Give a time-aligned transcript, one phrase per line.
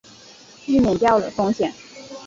[0.65, 1.71] 避免掉了风险